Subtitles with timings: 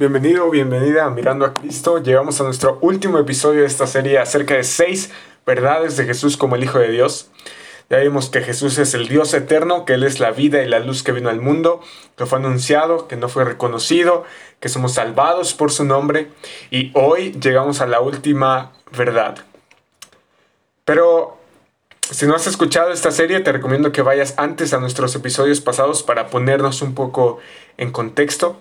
[0.00, 2.00] Bienvenido bienvenida a Mirando a Cristo.
[2.00, 5.10] Llegamos a nuestro último episodio de esta serie acerca de seis
[5.44, 7.32] verdades de Jesús como el Hijo de Dios.
[7.90, 10.78] Ya vimos que Jesús es el Dios eterno, que Él es la vida y la
[10.78, 11.80] luz que vino al mundo,
[12.16, 14.22] que fue anunciado, que no fue reconocido,
[14.60, 16.30] que somos salvados por su nombre.
[16.70, 19.38] Y hoy llegamos a la última verdad.
[20.84, 21.38] Pero
[22.08, 26.04] si no has escuchado esta serie, te recomiendo que vayas antes a nuestros episodios pasados
[26.04, 27.40] para ponernos un poco
[27.78, 28.60] en contexto.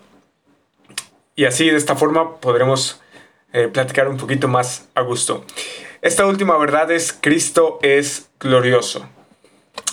[1.38, 3.00] Y así, de esta forma, podremos
[3.54, 5.46] eh, platicar un poquito más a gusto.
[6.02, 9.08] Esta última verdad es Cristo es glorioso.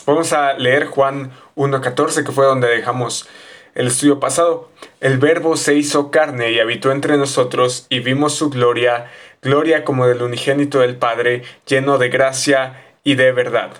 [0.07, 3.29] Vamos a leer Juan 1.14, que fue donde dejamos
[3.75, 4.71] el estudio pasado.
[5.01, 9.11] El verbo se hizo carne y habitó entre nosotros y vimos su gloria,
[9.43, 13.71] gloria como del unigénito del Padre, lleno de gracia y de verdad.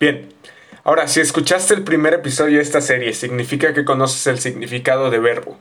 [0.00, 0.28] Bien,
[0.82, 5.20] ahora si escuchaste el primer episodio de esta serie, significa que conoces el significado de
[5.20, 5.56] verbo.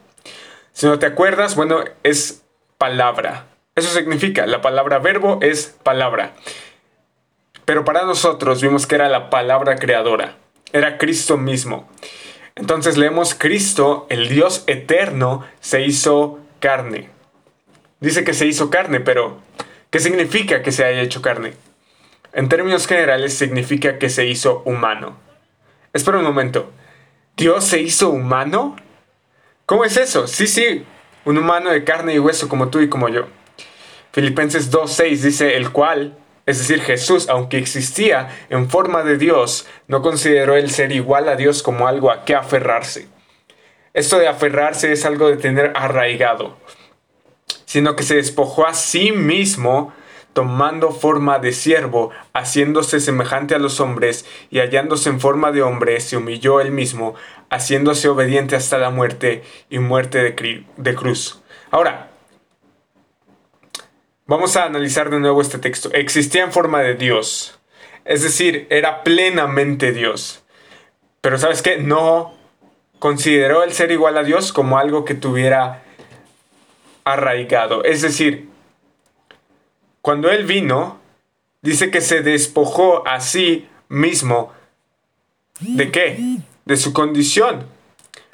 [0.73, 2.43] Si no te acuerdas, bueno, es
[2.77, 3.45] palabra.
[3.75, 6.33] Eso significa, la palabra verbo es palabra.
[7.65, 10.35] Pero para nosotros vimos que era la palabra creadora,
[10.73, 11.87] era Cristo mismo.
[12.55, 17.09] Entonces leemos Cristo, el Dios eterno, se hizo carne.
[17.99, 19.39] Dice que se hizo carne, pero
[19.89, 21.53] ¿qué significa que se haya hecho carne?
[22.33, 25.17] En términos generales significa que se hizo humano.
[25.93, 26.71] Espera un momento.
[27.37, 28.75] ¿Dios se hizo humano?
[29.65, 30.27] ¿Cómo es eso?
[30.27, 30.85] Sí, sí,
[31.23, 33.27] un humano de carne y hueso como tú y como yo.
[34.11, 40.01] Filipenses 2.6 dice, el cual, es decir, Jesús, aunque existía en forma de Dios, no
[40.01, 43.07] consideró el ser igual a Dios como algo a que aferrarse.
[43.93, 46.57] Esto de aferrarse es algo de tener arraigado,
[47.65, 49.93] sino que se despojó a sí mismo,
[50.33, 55.99] tomando forma de siervo, haciéndose semejante a los hombres, y hallándose en forma de hombre,
[55.99, 57.15] se humilló él mismo,
[57.49, 61.41] haciéndose obediente hasta la muerte y muerte de, de cruz.
[61.71, 62.09] Ahora,
[64.25, 65.89] vamos a analizar de nuevo este texto.
[65.93, 67.59] Existía en forma de Dios,
[68.05, 70.43] es decir, era plenamente Dios.
[71.21, 71.77] Pero sabes qué?
[71.77, 72.33] No
[72.99, 75.83] consideró el ser igual a Dios como algo que tuviera
[77.03, 77.83] arraigado.
[77.83, 78.49] Es decir,
[80.03, 80.99] cuando Él vino,
[81.61, 84.51] dice que se despojó a sí mismo.
[85.61, 86.39] ¿De qué?
[86.65, 87.67] De su condición.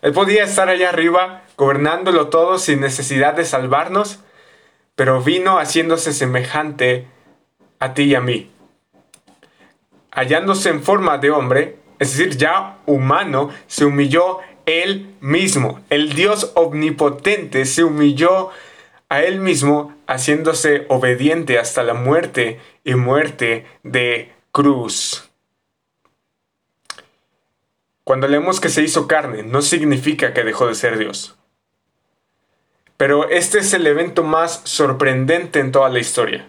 [0.01, 4.19] Él podía estar allá arriba gobernándolo todo sin necesidad de salvarnos,
[4.95, 7.07] pero vino haciéndose semejante
[7.77, 8.49] a ti y a mí.
[10.09, 15.81] Hallándose en forma de hombre, es decir, ya humano, se humilló él mismo.
[15.91, 18.49] El Dios omnipotente se humilló
[19.07, 25.29] a él mismo haciéndose obediente hasta la muerte y muerte de cruz.
[28.03, 31.37] Cuando leemos que se hizo carne, no significa que dejó de ser Dios.
[32.97, 36.47] Pero este es el evento más sorprendente en toda la historia.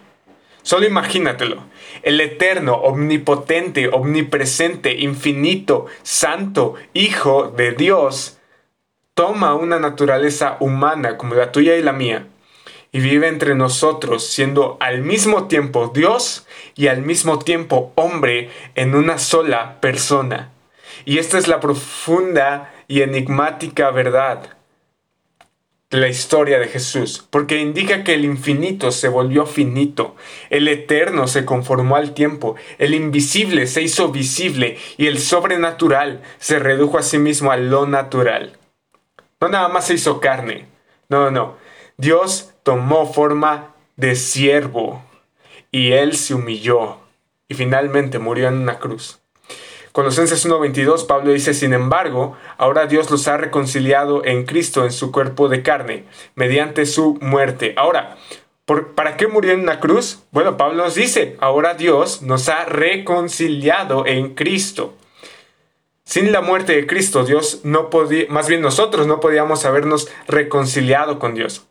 [0.63, 1.63] Solo imagínatelo.
[2.01, 8.39] El eterno, omnipotente, omnipresente, infinito, santo, Hijo de Dios,
[9.13, 12.25] toma una naturaleza humana como la tuya y la mía
[12.91, 18.95] y vive entre nosotros siendo al mismo tiempo Dios y al mismo tiempo hombre en
[18.95, 20.51] una sola persona.
[21.05, 24.57] Y esta es la profunda y enigmática verdad
[25.89, 30.15] de la historia de Jesús, porque indica que el infinito se volvió finito,
[30.49, 36.59] el eterno se conformó al tiempo, el invisible se hizo visible y el sobrenatural se
[36.59, 38.57] redujo a sí mismo a lo natural.
[39.41, 40.67] No nada más se hizo carne,
[41.09, 41.57] no, no,
[41.97, 45.03] Dios tomó forma de siervo
[45.71, 46.97] y él se humilló
[47.47, 49.19] y finalmente murió en una cruz.
[49.91, 55.11] Colosenses 1:22 Pablo dice, sin embargo, ahora Dios los ha reconciliado en Cristo en su
[55.11, 56.05] cuerpo de carne,
[56.35, 57.73] mediante su muerte.
[57.75, 58.17] Ahora,
[58.95, 60.23] ¿para qué murió en una cruz?
[60.31, 64.93] Bueno, Pablo nos dice, ahora Dios nos ha reconciliado en Cristo.
[66.05, 71.19] Sin la muerte de Cristo, Dios no podía, más bien nosotros no podíamos habernos reconciliado
[71.19, 71.67] con Dios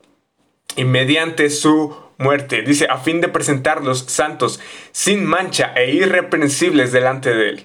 [0.77, 4.61] y mediante su muerte, dice, a fin de presentarlos santos,
[4.93, 7.65] sin mancha e irreprensibles delante de Él.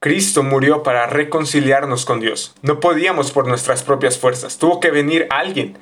[0.00, 2.54] Cristo murió para reconciliarnos con Dios.
[2.62, 5.78] No podíamos por nuestras propias fuerzas, tuvo que venir alguien.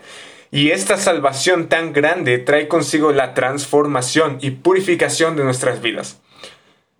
[0.50, 6.20] Y esta salvación tan grande trae consigo la transformación y purificación de nuestras vidas.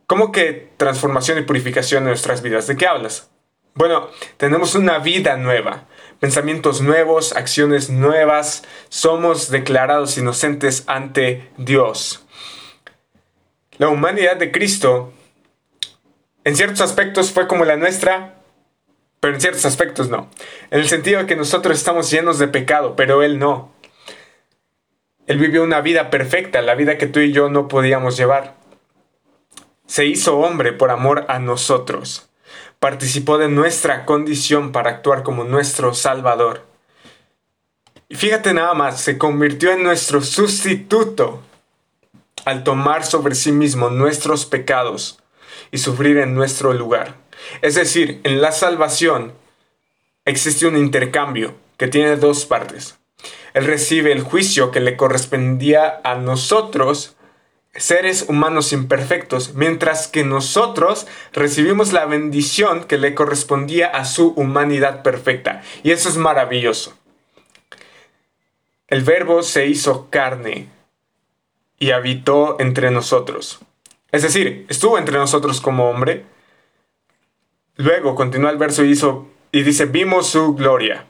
[0.06, 2.67] ¿Cómo que transformación y purificación de nuestras vidas?
[2.67, 3.31] ¿De qué hablas?
[3.75, 5.87] Bueno, tenemos una vida nueva,
[6.22, 12.24] pensamientos nuevos, acciones nuevas, somos declarados inocentes ante Dios.
[13.76, 15.12] La humanidad de Cristo,
[16.44, 18.36] en ciertos aspectos, fue como la nuestra,
[19.19, 20.30] pero en ciertos aspectos no.
[20.70, 23.72] En el sentido de que nosotros estamos llenos de pecado, pero Él no.
[25.26, 28.54] Él vivió una vida perfecta, la vida que tú y yo no podíamos llevar.
[29.86, 32.30] Se hizo hombre por amor a nosotros.
[32.82, 36.67] Participó de nuestra condición para actuar como nuestro Salvador.
[38.08, 41.40] Y fíjate nada más, se convirtió en nuestro sustituto
[42.44, 45.20] al tomar sobre sí mismo nuestros pecados
[45.70, 47.14] y sufrir en nuestro lugar.
[47.61, 49.32] Es decir, en la salvación
[50.25, 52.99] existe un intercambio que tiene dos partes.
[53.55, 57.14] Él recibe el juicio que le correspondía a nosotros,
[57.74, 65.02] seres humanos imperfectos, mientras que nosotros recibimos la bendición que le correspondía a su humanidad
[65.02, 65.62] perfecta.
[65.82, 66.94] Y eso es maravilloso.
[68.88, 70.69] El verbo se hizo carne
[71.78, 73.60] y habitó entre nosotros.
[74.10, 76.26] Es decir, estuvo entre nosotros como hombre,
[77.76, 81.06] Luego continúa el verso y, hizo, y dice, vimos su gloria.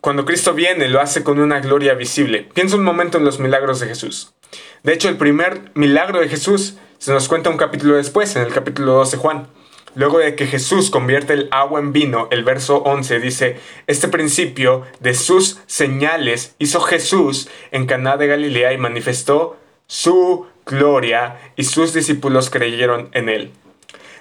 [0.00, 2.48] Cuando Cristo viene, lo hace con una gloria visible.
[2.54, 4.34] Piensa un momento en los milagros de Jesús.
[4.82, 8.52] De hecho, el primer milagro de Jesús se nos cuenta un capítulo después, en el
[8.52, 9.48] capítulo 12 Juan.
[9.94, 14.84] Luego de que Jesús convierte el agua en vino, el verso 11 dice, este principio
[15.00, 21.92] de sus señales hizo Jesús en Caná de Galilea y manifestó su gloria y sus
[21.94, 23.52] discípulos creyeron en él.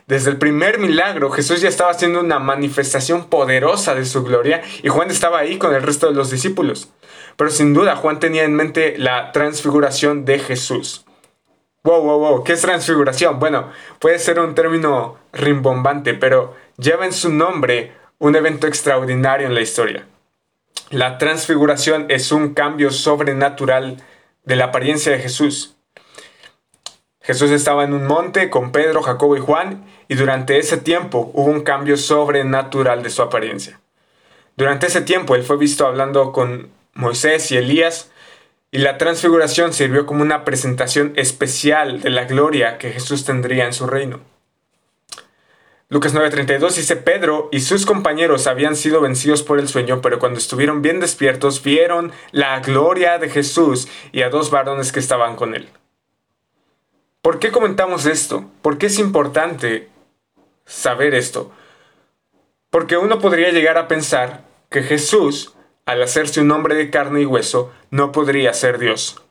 [0.08, 4.88] Desde el primer milagro, Jesús ya estaba haciendo una manifestación poderosa de su gloria y
[4.88, 6.94] Juan estaba ahí con el resto de los discípulos.
[7.36, 11.06] Pero sin duda, Juan tenía en mente la transfiguración de Jesús.
[11.84, 13.40] Wow, wow, wow, ¿qué es transfiguración?
[13.40, 13.70] Bueno,
[14.00, 19.62] puede ser un término rimbombante, pero lleva en su nombre un evento extraordinario en la
[19.62, 20.08] historia.
[20.90, 24.02] La transfiguración es un cambio sobrenatural
[24.46, 25.77] de la apariencia de Jesús.
[27.28, 31.52] Jesús estaba en un monte con Pedro, Jacobo y Juan y durante ese tiempo hubo
[31.52, 33.82] un cambio sobrenatural de su apariencia.
[34.56, 38.12] Durante ese tiempo él fue visto hablando con Moisés y Elías
[38.72, 43.74] y la transfiguración sirvió como una presentación especial de la gloria que Jesús tendría en
[43.74, 44.22] su reino.
[45.90, 50.40] Lucas 9:32 dice, Pedro y sus compañeros habían sido vencidos por el sueño, pero cuando
[50.40, 55.56] estuvieron bien despiertos vieron la gloria de Jesús y a dos varones que estaban con
[55.56, 55.70] él.
[57.28, 58.46] ¿Por qué comentamos esto?
[58.62, 59.90] ¿Por qué es importante
[60.66, 61.52] saber esto?
[62.70, 65.54] Porque uno podría llegar a pensar que Jesús,
[65.86, 69.22] al hacerse un hombre de carne y hueso, no podría ser Dios.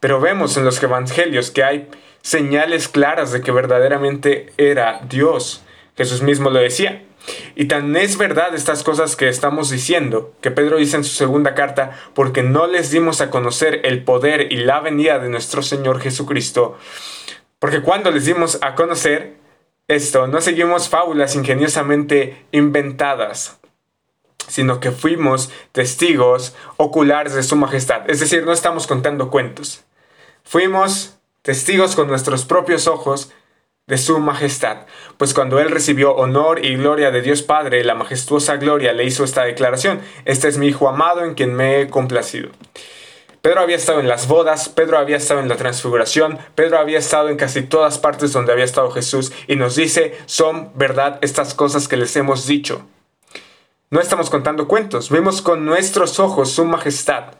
[0.00, 1.90] Pero vemos en los evangelios que hay
[2.22, 5.62] señales claras de que verdaderamente era Dios.
[5.94, 7.04] Jesús mismo lo decía.
[7.54, 11.54] Y tan es verdad estas cosas que estamos diciendo, que Pedro dice en su segunda
[11.54, 16.00] carta, porque no les dimos a conocer el poder y la venida de nuestro Señor
[16.00, 16.78] Jesucristo,
[17.62, 19.36] porque cuando les dimos a conocer
[19.86, 23.60] esto, no seguimos fábulas ingeniosamente inventadas,
[24.48, 28.10] sino que fuimos testigos oculares de su majestad.
[28.10, 29.84] Es decir, no estamos contando cuentos.
[30.42, 33.30] Fuimos testigos con nuestros propios ojos
[33.86, 34.78] de su majestad.
[35.16, 39.22] Pues cuando él recibió honor y gloria de Dios Padre, la majestuosa gloria le hizo
[39.22, 42.50] esta declaración, este es mi Hijo amado en quien me he complacido.
[43.42, 47.28] Pedro había estado en las bodas, Pedro había estado en la transfiguración, Pedro había estado
[47.28, 51.88] en casi todas partes donde había estado Jesús y nos dice, son verdad estas cosas
[51.88, 52.86] que les hemos dicho.
[53.90, 57.34] No estamos contando cuentos, vemos con nuestros ojos su majestad.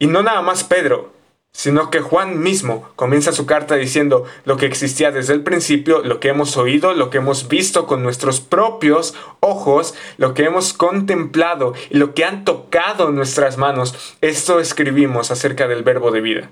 [0.00, 1.12] Y no nada más Pedro,
[1.58, 6.20] sino que Juan mismo comienza su carta diciendo lo que existía desde el principio, lo
[6.20, 11.74] que hemos oído, lo que hemos visto con nuestros propios ojos, lo que hemos contemplado
[11.90, 14.16] y lo que han tocado nuestras manos.
[14.20, 16.50] Esto escribimos acerca del verbo de vida.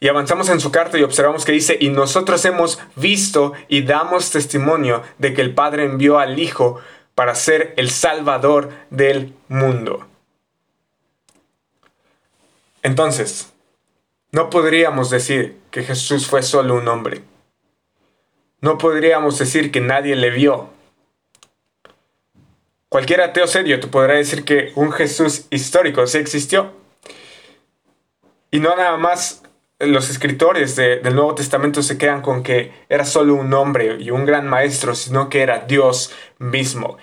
[0.00, 4.32] Y avanzamos en su carta y observamos que dice, y nosotros hemos visto y damos
[4.32, 6.80] testimonio de que el Padre envió al Hijo
[7.14, 10.08] para ser el Salvador del mundo.
[12.82, 13.52] Entonces,
[14.32, 17.22] no podríamos decir que Jesús fue solo un hombre.
[18.60, 20.70] No podríamos decir que nadie le vio.
[22.88, 26.72] Cualquier ateo serio te podrá decir que un Jesús histórico sí existió.
[28.50, 29.42] Y no nada más
[29.78, 34.26] los escritores del Nuevo Testamento se quedan con que era solo un hombre y un
[34.26, 36.98] gran maestro, sino que era Dios mismo.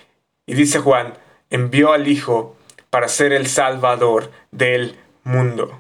[0.46, 1.14] Y dice Juan,
[1.50, 2.56] envió al Hijo
[2.90, 4.96] para ser el Salvador del
[5.30, 5.80] mundo.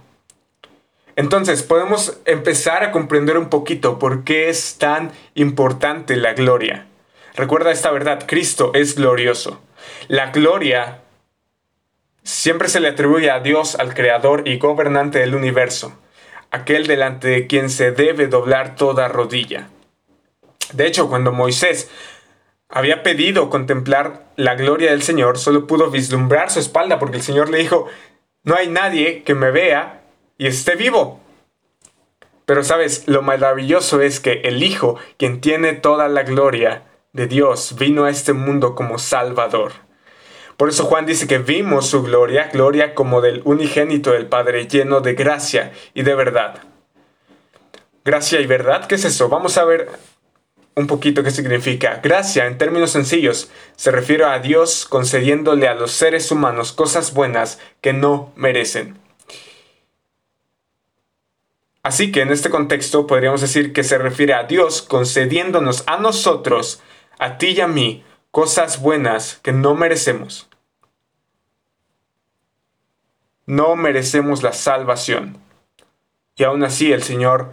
[1.15, 6.85] Entonces podemos empezar a comprender un poquito por qué es tan importante la gloria.
[7.35, 9.61] Recuerda esta verdad, Cristo es glorioso.
[10.07, 11.01] La gloria
[12.23, 15.91] siempre se le atribuye a Dios, al Creador y gobernante del universo,
[16.51, 19.67] aquel delante de quien se debe doblar toda rodilla.
[20.73, 21.89] De hecho, cuando Moisés
[22.69, 27.49] había pedido contemplar la gloria del Señor, solo pudo vislumbrar su espalda porque el Señor
[27.49, 27.87] le dijo,
[28.43, 30.01] no hay nadie que me vea
[30.37, 31.19] y esté vivo.
[32.45, 37.75] Pero sabes, lo maravilloso es que el Hijo, quien tiene toda la gloria de Dios,
[37.77, 39.73] vino a este mundo como Salvador.
[40.57, 44.99] Por eso Juan dice que vimos su gloria, gloria como del unigénito del Padre, lleno
[44.99, 46.63] de gracia y de verdad.
[48.03, 49.29] Gracia y verdad, ¿qué es eso?
[49.29, 49.89] Vamos a ver
[50.79, 51.99] un poquito qué significa.
[52.01, 57.59] Gracia, en términos sencillos, se refiere a Dios concediéndole a los seres humanos cosas buenas
[57.81, 58.97] que no merecen.
[61.83, 66.81] Así que en este contexto podríamos decir que se refiere a Dios concediéndonos a nosotros,
[67.19, 70.49] a ti y a mí, cosas buenas que no merecemos.
[73.45, 75.41] No merecemos la salvación.
[76.37, 77.51] Y aún así el Señor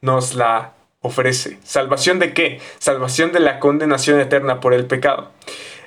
[0.00, 1.58] nos la ofrece.
[1.62, 2.60] ¿Salvación de qué?
[2.78, 5.32] Salvación de la condenación eterna por el pecado.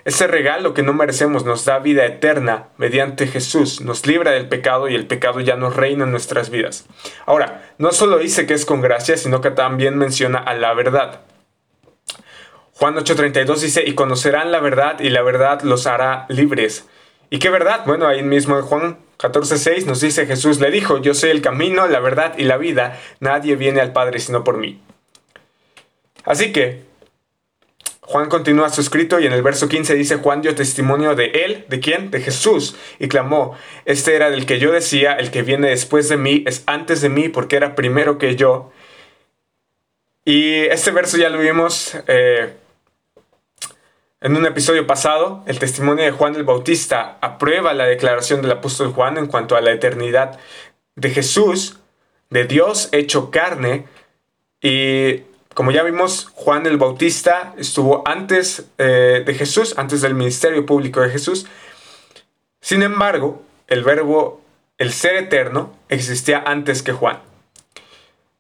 [0.04, 4.90] Ese regalo que no merecemos nos da vida eterna mediante Jesús, nos libra del pecado
[4.90, 6.88] y el pecado ya no reina en nuestras vidas.
[7.28, 11.22] Ahora, no solo dice que es con gracia, sino que también menciona a la verdad.
[12.74, 16.88] Juan 8:32 dice, y conocerán la verdad y la verdad los hará libres.
[17.30, 17.84] ¿Y qué verdad?
[17.86, 21.88] Bueno, ahí mismo en Juan 14:6 nos dice Jesús le dijo, yo soy el camino,
[21.88, 24.82] la verdad y la vida, nadie viene al Padre sino por mí.
[26.24, 26.84] Así que
[28.02, 31.66] Juan continúa su escrito y en el verso 15 dice, Juan dio testimonio de él,
[31.70, 32.12] ¿de quién?
[32.12, 36.18] De Jesús, y clamó, este era del que yo decía, el que viene después de
[36.18, 38.72] mí es antes de mí porque era primero que yo.
[40.26, 42.54] Y este verso ya lo vimos eh,
[44.20, 48.94] en un episodio pasado, el testimonio de Juan el Bautista aprueba la declaración del apóstol
[48.94, 50.38] Juan en cuanto a la eternidad
[50.96, 51.80] de Jesús,
[52.30, 53.88] de Dios hecho carne,
[54.62, 55.24] y
[55.54, 61.02] como ya vimos, Juan el Bautista estuvo antes eh, de Jesús, antes del ministerio público
[61.02, 61.46] de Jesús.
[62.62, 64.42] Sin embargo, el verbo,
[64.78, 67.20] el ser eterno, existía antes que Juan.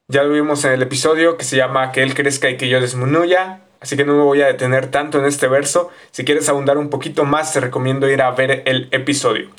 [0.07, 2.79] Ya lo vimos en el episodio que se llama Que Él crezca y que yo
[2.79, 5.89] disminuya, así que no me voy a detener tanto en este verso.
[6.11, 9.49] Si quieres abundar un poquito más, te recomiendo ir a ver el episodio.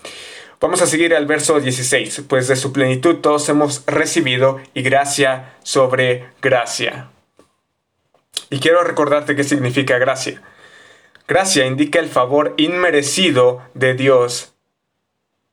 [0.60, 5.54] Vamos a seguir al verso 16, pues de su plenitud todos hemos recibido y gracia
[5.62, 7.11] sobre gracia.
[8.50, 10.42] Y quiero recordarte qué significa gracia.
[11.28, 14.52] Gracia indica el favor inmerecido de Dios.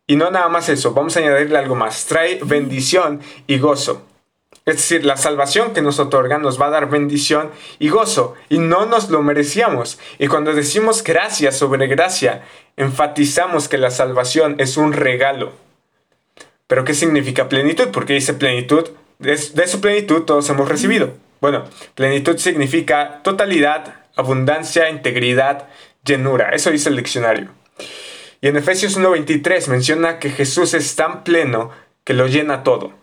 [0.08, 2.06] Y no nada más eso, vamos a añadirle algo más.
[2.06, 4.06] Trae bendición y gozo.
[4.66, 8.60] Es decir, la salvación que nos otorga nos va a dar bendición y gozo, y
[8.60, 10.00] no nos lo merecíamos.
[10.20, 12.44] Y cuando decimos gracia sobre gracia,
[12.78, 15.54] enfatizamos que la salvación es un regalo.
[16.68, 17.88] Pero ¿qué significa plenitud?
[17.92, 21.14] Porque dice plenitud, de, su plenitud todos hemos recibido.
[21.42, 21.66] Bueno,
[21.96, 25.68] plenitud significa totalidad, abundancia, integridad,
[26.04, 26.50] llenura.
[26.50, 27.50] Eso dice el diccionario.
[28.42, 31.72] Y en Efesios 1.23 menciona que Jesús es tan pleno
[32.04, 32.94] que lo llena todo.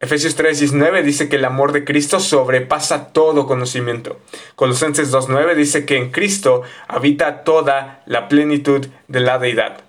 [0.00, 4.18] Efesios 3.19 dice que el amor de Cristo sobrepasa todo conocimiento.
[4.56, 9.82] Colosenses 2.9 dice que en Cristo habita toda la plenitud de la deidad.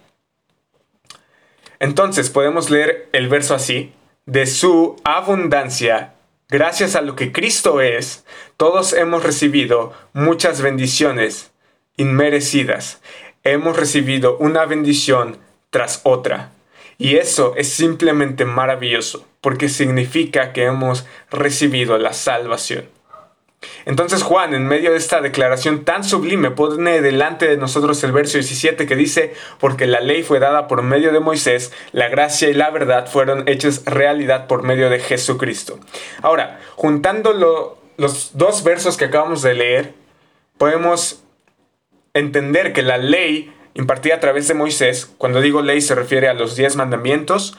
[1.79, 3.93] Entonces podemos leer el verso así,
[4.25, 6.13] de su abundancia
[6.51, 8.25] Gracias a lo que Cristo es,
[8.57, 11.51] todos hemos recibido muchas bendiciones
[11.95, 12.99] inmerecidas.
[13.45, 15.37] Hemos recibido una bendición
[15.69, 16.51] tras otra.
[16.97, 22.83] Y eso es simplemente maravilloso, porque significa que hemos recibido la salvación.
[23.85, 28.37] Entonces Juan, en medio de esta declaración tan sublime, pone delante de nosotros el verso
[28.37, 32.53] 17 que dice, porque la ley fue dada por medio de Moisés, la gracia y
[32.53, 35.79] la verdad fueron hechas realidad por medio de Jesucristo.
[36.21, 37.33] Ahora, juntando
[37.97, 39.93] los dos versos que acabamos de leer,
[40.57, 41.23] podemos
[42.13, 46.33] entender que la ley impartida a través de Moisés, cuando digo ley se refiere a
[46.33, 47.57] los diez mandamientos,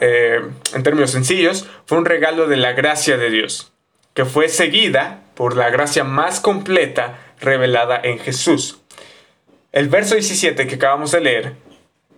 [0.00, 0.40] eh,
[0.74, 3.72] en términos sencillos, fue un regalo de la gracia de Dios
[4.16, 8.80] que fue seguida por la gracia más completa revelada en Jesús.
[9.70, 11.56] El verso 17 que acabamos de leer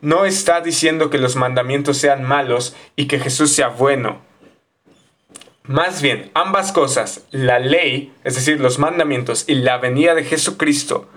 [0.01, 4.23] no está diciendo que los mandamientos sean malos y que Jesús sea bueno.
[5.65, 11.09] Más bien, ambas cosas, la ley, es decir, los mandamientos y la venida de Jesucristo,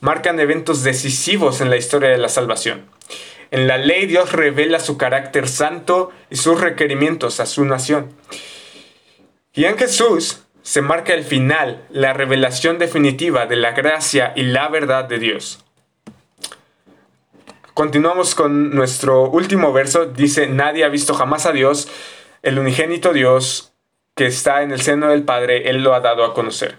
[0.00, 2.86] marcan eventos decisivos en la historia de la salvación.
[3.52, 8.12] En la ley Dios revela su carácter santo y sus requerimientos a su nación.
[9.54, 14.68] Y en Jesús se marca el final, la revelación definitiva de la gracia y la
[14.68, 15.64] verdad de Dios.
[17.72, 20.06] Continuamos con nuestro último verso.
[20.06, 21.88] Dice, nadie ha visto jamás a Dios,
[22.42, 23.74] el unigénito Dios
[24.16, 26.76] que está en el seno del Padre, Él lo ha dado a conocer.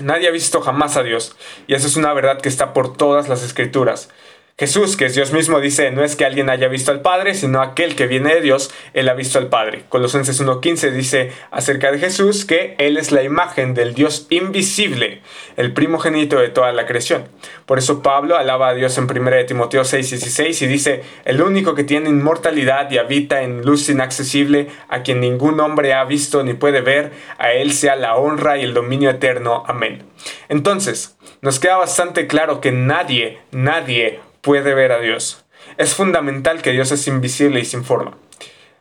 [0.00, 3.28] Nadie ha visto jamás a Dios, y eso es una verdad que está por todas
[3.28, 4.08] las escrituras.
[4.58, 7.62] Jesús, que es Dios mismo, dice, no es que alguien haya visto al Padre, sino
[7.62, 9.84] aquel que viene de Dios, él ha visto al Padre.
[9.88, 15.22] Colosenses 1.15 dice acerca de Jesús que él es la imagen del Dios invisible,
[15.56, 17.28] el primogénito de toda la creación.
[17.66, 21.84] Por eso Pablo alaba a Dios en 1 Timoteo 6.16 y dice, el único que
[21.84, 26.80] tiene inmortalidad y habita en luz inaccesible, a quien ningún hombre ha visto ni puede
[26.80, 29.62] ver, a él sea la honra y el dominio eterno.
[29.68, 30.02] Amén.
[30.48, 35.44] Entonces, nos queda bastante claro que nadie, nadie puede ver a Dios.
[35.76, 38.16] Es fundamental que Dios es invisible y sin forma.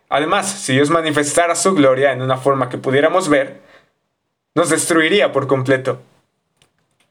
[0.09, 3.59] Además, si Dios manifestara su gloria en una forma que pudiéramos ver,
[4.55, 6.01] nos destruiría por completo.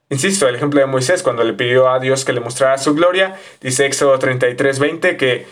[0.08, 3.36] Insisto, el ejemplo de Moisés cuando le pidió a Dios que le mostrara su gloria,
[3.60, 5.46] dice Éxodo 33:20 que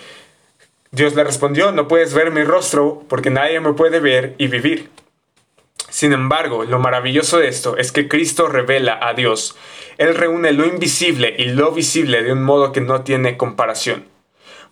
[0.93, 4.91] Dios le respondió, no puedes ver mi rostro porque nadie me puede ver y vivir.
[5.95, 9.55] Sin embargo, lo maravilloso de esto es que Cristo revela a Dios.
[9.97, 14.05] Él reúne lo invisible y lo visible de un modo que no tiene comparación.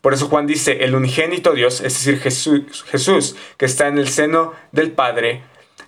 [0.00, 4.52] Por eso Juan dice, el unigénito Dios, es decir, Jesús, que está en el seno
[4.72, 5.44] del Padre,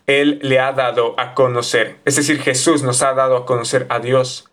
[0.06, 1.96] Él le ha dado a conocer.
[2.04, 4.48] Es decir, Jesús nos ha dado a conocer a Dios.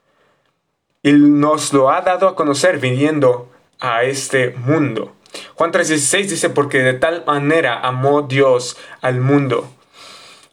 [1.03, 5.13] Y nos lo ha dado a conocer viniendo a este mundo.
[5.53, 9.71] Juan 3:16 dice, porque de tal manera amó Dios al mundo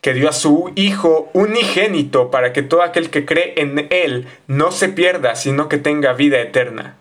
[0.09, 4.71] que dio a su Hijo unigénito para que todo aquel que cree en Él no
[4.71, 6.97] se pierda, sino que tenga vida eterna.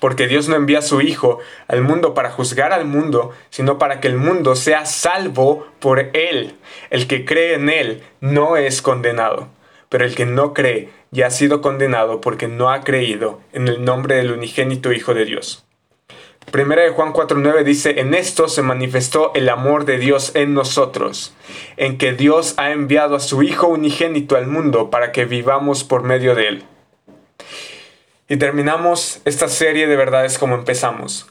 [0.00, 1.38] Porque Dios no envía a su Hijo
[1.68, 6.56] al mundo para juzgar al mundo, sino para que el mundo sea salvo por Él.
[6.90, 9.46] El que cree en Él no es condenado,
[9.88, 13.84] pero el que no cree ya ha sido condenado porque no ha creído en el
[13.84, 15.65] nombre del unigénito Hijo de Dios.
[16.50, 21.34] Primera de Juan 4.9 dice, en esto se manifestó el amor de Dios en nosotros,
[21.76, 26.04] en que Dios ha enviado a su Hijo unigénito al mundo para que vivamos por
[26.04, 26.64] medio de él.
[28.28, 31.26] Y terminamos esta serie de verdades como empezamos.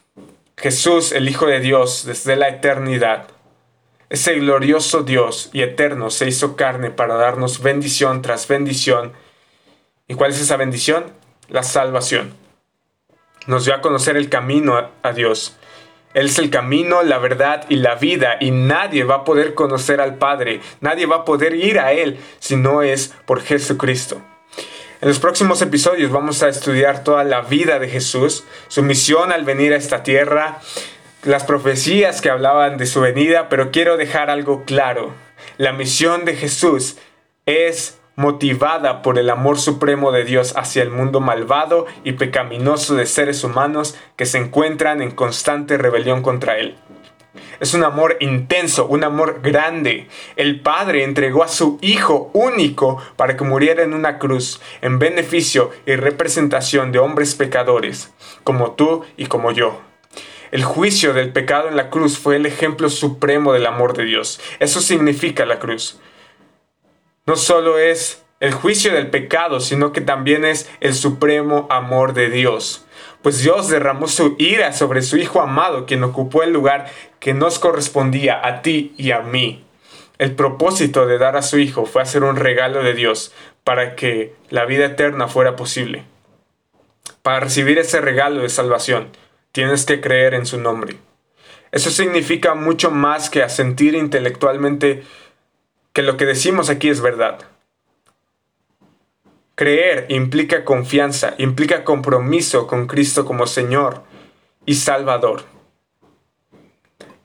[0.58, 3.28] Jesús, el Hijo de Dios, desde la eternidad,
[4.10, 9.14] ese glorioso Dios y eterno se hizo carne para darnos bendición tras bendición.
[10.08, 11.06] ¿Y cuál es esa bendición?
[11.48, 12.45] La salvación
[13.48, 15.56] nos dio a conocer el camino a, Dios.
[16.14, 20.00] Él es el camino, la verdad y la vida y nadie va a poder conocer
[20.00, 24.22] al Padre, nadie va a poder ir a Él si no es por Jesucristo.
[25.02, 29.44] En los próximos episodios vamos a estudiar toda la vida de Jesús, su misión al
[29.44, 30.60] venir a esta tierra,
[31.24, 35.14] las profecías que hablaban de su venida, pero quiero dejar algo claro.
[35.58, 36.98] La misión de Jesús
[37.46, 43.06] es motivada por el amor supremo de Dios hacia el mundo malvado y pecaminoso de
[43.06, 46.76] seres humanos que se encuentran en constante rebelión contra Él.
[47.60, 50.08] Es un amor intenso, un amor grande.
[50.36, 55.72] El Padre entregó a su Hijo único para que muriera en una cruz en beneficio
[55.86, 59.82] y representación de hombres pecadores, como tú y como yo.
[60.52, 64.40] El juicio del pecado en la cruz fue el ejemplo supremo del amor de Dios.
[64.60, 66.00] Eso significa la cruz
[67.26, 72.30] no solo es el juicio del pecado, sino que también es el supremo amor de
[72.30, 72.86] Dios.
[73.22, 77.58] Pues Dios derramó su ira sobre su Hijo amado, quien ocupó el lugar que nos
[77.58, 79.66] correspondía a ti y a mí.
[80.20, 83.34] El propósito de dar a su Hijo fue hacer un regalo de Dios
[83.64, 86.04] para que la vida eterna fuera posible.
[87.24, 89.10] Para recibir ese regalo de salvación,
[89.52, 90.98] tienes que creer en su nombre.
[91.72, 95.04] Eso significa mucho más que asentir intelectualmente
[95.96, 97.40] que lo que decimos aquí es verdad.
[99.56, 104.04] Creer implica confianza, implica compromiso con Cristo como Señor
[104.66, 105.44] y Salvador.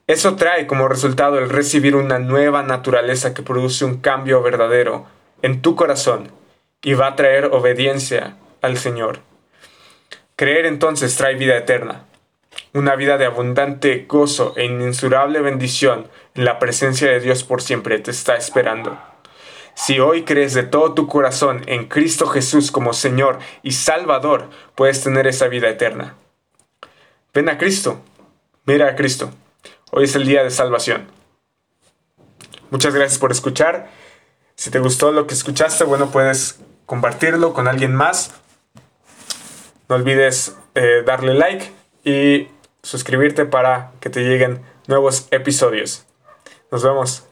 [0.06, 5.06] Eso trae como resultado el recibir una nueva naturaleza que produce un cambio verdadero
[5.42, 6.30] en tu corazón
[6.80, 9.18] y va a traer obediencia al Señor.
[10.36, 12.04] Creer entonces trae vida eterna,
[12.72, 17.98] una vida de abundante gozo e inmensurable bendición en la presencia de Dios por siempre
[17.98, 18.98] te está esperando.
[19.74, 25.02] Si hoy crees de todo tu corazón en Cristo Jesús como Señor y Salvador, puedes
[25.02, 26.16] tener esa vida eterna.
[27.32, 28.00] Ven a Cristo,
[28.66, 29.30] mira a Cristo.
[29.90, 31.08] Hoy es el día de salvación.
[32.70, 33.90] Muchas gracias por escuchar.
[34.54, 38.32] Si te gustó lo que escuchaste, bueno, puedes compartirlo con alguien más.
[39.88, 41.72] No olvides eh, darle like
[42.04, 42.48] y
[42.82, 46.06] suscribirte para que te lleguen nuevos episodios.
[46.70, 47.29] Nos vemos.